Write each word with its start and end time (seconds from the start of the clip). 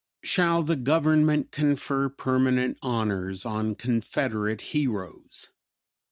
SHALL 0.23 0.63
THE 0.63 0.75
GOVERNMENT 0.77 1.51
CONFER 1.51 2.09
PERMANENT 2.09 2.79
HONORS 2.81 3.45
ON 3.45 3.75
CONFEDERATE 3.75 4.61
HEROES? 4.73 5.49